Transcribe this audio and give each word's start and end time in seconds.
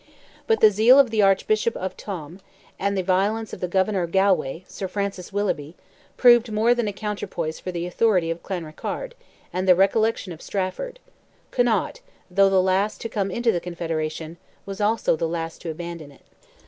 But 0.47 0.61
the 0.61 0.71
zeal 0.71 0.97
of 0.97 1.11
the 1.11 1.21
Archbishop 1.21 1.75
of 1.77 1.95
Tuam, 1.95 2.39
and 2.79 2.97
the 2.97 3.03
violence 3.03 3.53
of 3.53 3.59
the 3.59 3.67
Governor 3.67 4.01
of 4.01 4.11
Galway, 4.11 4.63
Sir 4.67 4.87
Francis 4.87 5.31
Willoughby, 5.31 5.75
proved 6.17 6.51
more 6.51 6.73
than 6.73 6.87
a 6.87 6.91
counterpoise 6.91 7.59
for 7.59 7.71
the 7.71 7.85
authority 7.85 8.31
of 8.31 8.41
Clanrickarde 8.41 9.13
and 9.53 9.67
the 9.67 9.75
recollection 9.75 10.33
of 10.33 10.41
Strafford: 10.41 10.97
Connaught, 11.51 11.99
though 12.31 12.49
the 12.49 12.63
last 12.63 12.99
to 13.01 13.09
come 13.09 13.29
into 13.29 13.51
the 13.51 13.61
Confederation, 13.61 14.37
was 14.65 14.81
also 14.81 15.15
the 15.15 15.27
last 15.27 15.61
to 15.61 15.69
abandon 15.69 16.11
it. 16.11 16.23